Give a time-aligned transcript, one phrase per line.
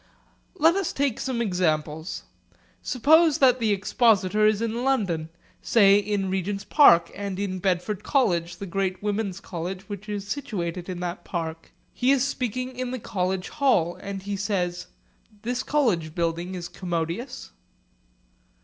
[0.57, 2.23] Let us take some examples.
[2.81, 5.29] Suppose that the expositor is in London,
[5.61, 10.89] say in Regent's Park and in Bedford College, the great women's college which is situated
[10.89, 11.71] in that park.
[11.93, 14.87] He is speaking in the college hall and he says,
[15.43, 17.51] 'This college building is commodious.'